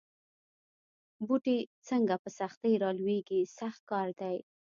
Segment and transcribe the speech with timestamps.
[1.25, 1.57] بوټی
[1.87, 4.37] څنګه په سختۍ را لویېږي سخت کار دی.